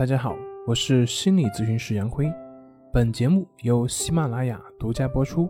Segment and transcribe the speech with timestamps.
[0.00, 0.34] 大家好，
[0.66, 2.32] 我是心理咨询师杨辉。
[2.90, 5.46] 本节目由喜马拉雅独家播出。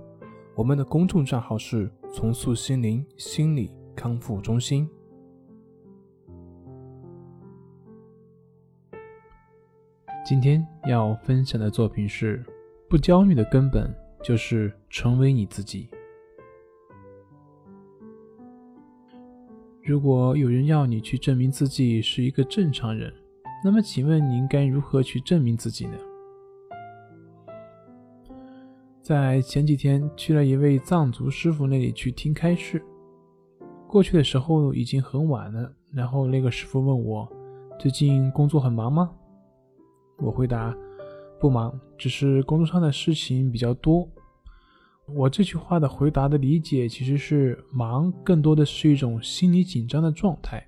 [0.56, 4.90] 我们的公众账号是“重塑心灵心理康复中心”。
[10.26, 12.44] 今天要分享的作品是：
[12.88, 15.88] 不焦虑的根本就是成为你自己。
[19.84, 23.14] 如果有人要你去证明自己是一个正常人，
[23.62, 25.92] 那么，请问你应该如何去证明自己呢？
[29.02, 32.82] 在前几天去了一位藏族师傅那里去听开示，
[33.86, 35.70] 过去的时候已经很晚了。
[35.92, 37.28] 然后那个师傅问我，
[37.78, 39.10] 最近工作很忙吗？
[40.18, 40.74] 我回答
[41.38, 44.08] 不忙，只是工作上的事情比较多。
[45.06, 50.64] 我这句话的回答的理解其实是忙，更多的是一种心理紧张的状态。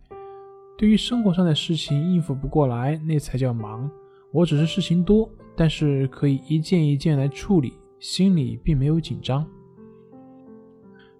[0.82, 3.88] 对于生活上的事情应付不过来，那才叫忙。
[4.32, 9.46] 我只是事情多，但是可以一件一件来处理，心里并没有紧张。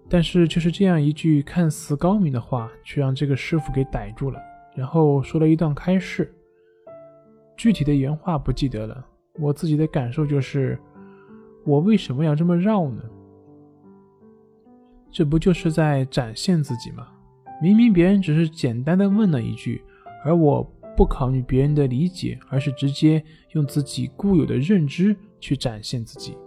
[0.09, 4.37] 但是就是这样一句看似高明的话，却让这个师傅给逮住了，
[4.75, 6.35] 然后说了一段开示。
[7.55, 9.05] 具体的原话不记得了，
[9.39, 10.77] 我自己的感受就是：
[11.63, 13.01] 我为什么要这么绕呢？
[15.09, 17.07] 这不就是在展现自己吗？
[17.63, 19.81] 明明别人只是简单的问了一句，
[20.25, 20.61] 而我
[20.97, 26.37] 不考虑别人的理解，而是直接用自己固有的认知去展现自己。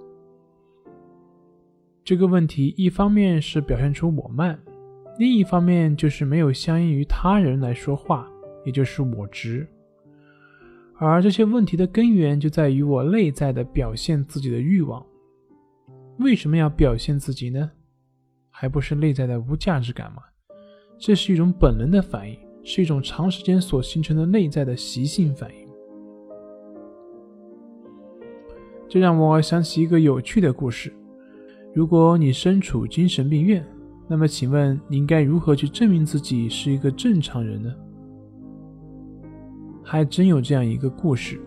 [2.05, 4.61] 这个问题一方面是表现出我慢，
[5.19, 8.28] 另一方面就是没有相应于他人来说话，
[8.67, 9.67] 也就是我直。
[10.98, 15.03] 而这些问题的根源就在于我内在的表现自己的欲望。
[16.19, 17.70] 为什么要表现自己呢？
[18.50, 20.22] 还不是内在的无价值感吗？
[20.98, 25.66] 这是一种本能的反应，是一种长时间所形成的内在的习性反应。
[28.88, 30.92] 这让我想起一个有趣的故事：
[31.75, 33.66] 如果你身处精神病院，
[34.08, 37.75] 那么请问你应该如何去证明自己是一个正常人呢？
[39.82, 41.41] 还真有这样一个故事：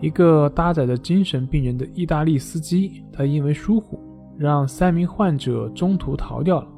[0.00, 3.98] 一个搭载着精神病人的意大利司机，他因为疏忽，
[4.38, 6.68] 让三名患者中途逃掉了。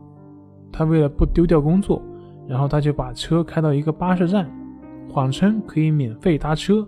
[0.72, 2.02] 他为了不丢掉工作，
[2.46, 4.50] 然后他就把车开到一个巴士站，
[5.08, 6.86] 谎称可以免费搭车，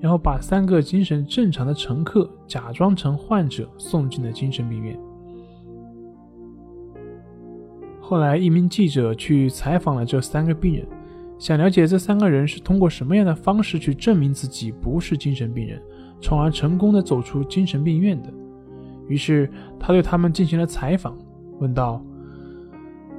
[0.00, 4.98] 然后把三个精神正常的乘客假装成患者送进了精神病院。
[8.00, 10.84] 后来，一名记者去采访了这三个病人，
[11.38, 15.80] 想了解这三个人是通过什么样的方式去证明自己不是精神病人，
[16.20, 18.28] 从而成功的走出精神病院的。
[19.06, 19.48] 于是，
[19.78, 21.16] 他对他们进行了采访，
[21.60, 22.04] 问道。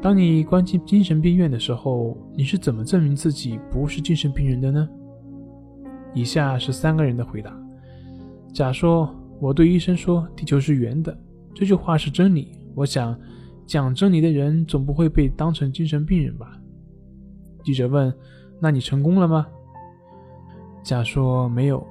[0.01, 4.89] 当你关进精神病院的时候，你是怎么证明自己不是精神病人的呢？
[6.16, 7.56] 以下是三个人的回答：
[8.51, 11.16] 甲说，我对医生说地球是圆的，
[11.53, 12.57] 这句话是真理。
[12.73, 13.16] 我想，
[13.67, 16.59] 讲真理的人总不会被当成精神病人吧？
[17.63, 18.11] 记者问：
[18.59, 19.45] 那你成功了吗？
[20.81, 21.85] 甲说：没有。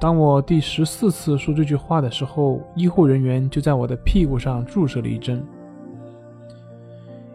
[0.00, 5.40] 当我第十四次说这句话的时候，医护人员就在我的屁股上注射了一针。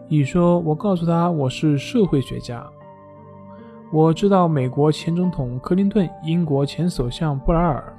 [0.08, 2.66] 乙说：“我告诉他我是社会学家，
[3.92, 7.94] 我知道美国前总统克林顿、英国前首相布莱尔。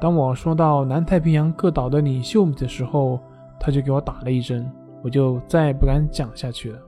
[0.00, 3.18] 当我说到南太平洋各岛的领袖的时候，
[3.58, 4.70] 他就给我打了一针，
[5.02, 6.78] 我就再也不敢讲下去了。”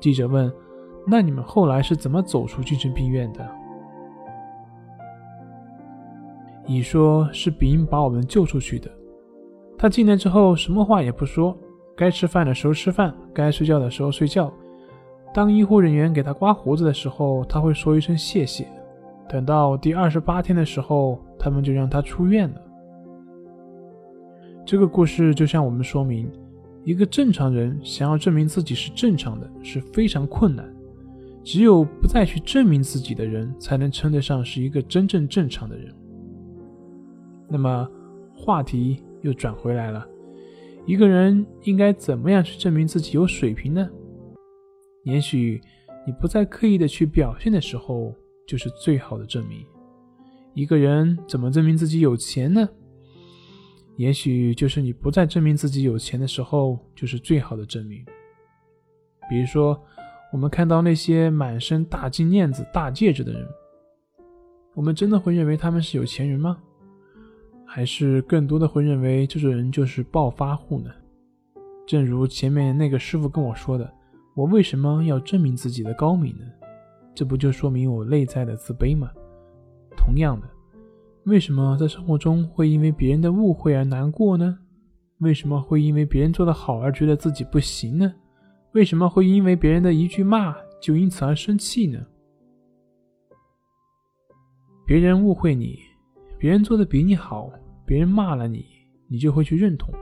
[0.00, 0.50] 记者问
[1.06, 3.46] ：“那你们后来是怎么走出精神病院的？”
[6.66, 8.90] 乙说：“是比音把我们救出去的。
[9.76, 11.54] 他进来之后，什么话也不说。”
[12.00, 14.50] 该吃饭的时候吃饭，该睡觉的时候睡觉。
[15.34, 18.66] 当医护人员给他刮胡子的时候，他会说一声谢谢。
[19.28, 22.60] 等到第二十八天的时候，他们就让他出院了。
[24.64, 26.26] 这个故事就向我们说明，
[26.84, 30.66] 一个正常人想要证明自己是正常的，是非常困难。
[31.44, 35.94] 只有不再去证明自己的人，才能称得上是一个真正正常的人。
[37.46, 37.86] 那么，
[38.34, 40.06] 话题又转回来了。
[40.86, 43.88] 一个人应该怎么样去证明自己有水平呢？
[45.04, 45.60] 也许
[46.06, 48.14] 你不再刻意的去表现的时候，
[48.46, 49.64] 就是最好的证明。
[50.54, 52.68] 一个人怎么证明自己有钱呢？
[53.96, 58.04] 也许就是你不再证明自己有钱的时候，就是最好的证明。
[59.28, 59.80] 比如说，
[60.32, 63.46] 我们看到那些满身大金链子、大戒指的人，
[64.74, 66.58] 我们真的会认为他们是有钱人吗？
[67.72, 70.90] 还是更多的会认为这种人就是暴发户呢？
[71.86, 73.88] 正如前面那个师傅跟我说的，
[74.34, 76.44] 我为什么要证明自己的高明呢？
[77.14, 79.08] 这不就说明我内在的自卑吗？
[79.96, 80.48] 同样的，
[81.26, 84.58] 为什么在生活中会因为别人的误会而难过呢？
[85.18, 88.12] 为什么会因为别人做得好而觉得自己不行呢？
[88.72, 92.04] 为什么会因为别人的一句骂就因此而生气呢？
[94.84, 95.78] 别人误会你，
[96.40, 97.52] 别人做的比你好，
[97.84, 98.64] 别人骂了你，
[99.08, 99.92] 你就会去认同，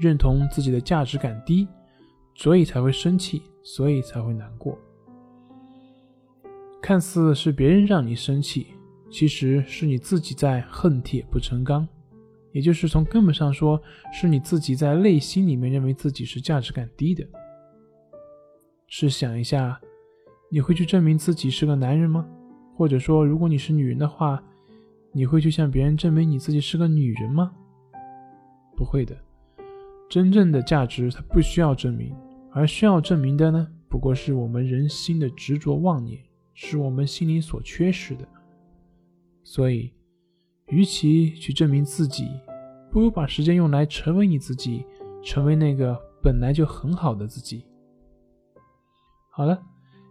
[0.00, 1.68] 认同自己的价值感低，
[2.34, 4.76] 所以才会生气，所以才会难过。
[6.82, 8.66] 看似是别人让你生气，
[9.08, 11.86] 其实是你自己在恨铁不成钢。
[12.50, 13.80] 也就是从根本上说，
[14.12, 17.24] 是你自己在内心里面认为自己是价值感低的。
[18.88, 19.80] 试想一下，
[20.50, 22.26] 你会去证明自己是个男人吗？
[22.74, 24.42] 或者说，如果你是女人的话，
[25.16, 27.50] 你会去向别人证明你自己是个女人吗？
[28.76, 29.16] 不会的。
[30.10, 32.14] 真正的价值它不需要证明，
[32.52, 36.20] 而需要证明的呢，不过是我们人心的执着妄念，
[36.52, 38.28] 是我们心里所缺失的。
[39.42, 39.90] 所以。
[40.70, 42.28] 与其去证明自己，
[42.90, 44.84] 不如把时间用来成为你自己，
[45.22, 47.64] 成为那个本来就很好的自己。
[49.30, 49.62] 好了，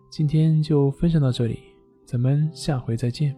[0.09, 1.59] 今天就分享到这里，
[2.05, 3.35] 咱们下回再见。